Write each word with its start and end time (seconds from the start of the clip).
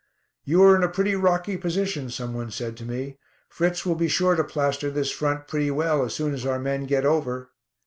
"You 0.45 0.63
are 0.63 0.75
in 0.75 0.81
a 0.81 0.89
pretty 0.89 1.13
rocky 1.13 1.57
position," 1.57 2.09
some 2.09 2.33
one 2.33 2.49
said 2.49 2.75
to 2.77 2.85
me. 2.85 3.19
"Fritz 3.49 3.85
will 3.85 3.93
be 3.93 4.07
sure 4.07 4.33
to 4.33 4.43
plaster 4.43 4.89
this 4.89 5.11
front 5.11 5.47
pretty 5.47 5.69
well 5.69 6.03
as 6.03 6.15
soon 6.15 6.33
as 6.33 6.43
our 6.43 6.57
men 6.57 6.85
'get 6.87 7.05
over.'" 7.05 7.51